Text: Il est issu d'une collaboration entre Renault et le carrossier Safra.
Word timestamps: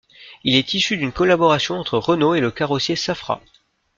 Il 0.43 0.55
est 0.55 0.73
issu 0.73 0.97
d'une 0.97 1.11
collaboration 1.11 1.77
entre 1.77 1.99
Renault 1.99 2.33
et 2.33 2.39
le 2.41 2.49
carrossier 2.49 2.95
Safra. 2.95 3.39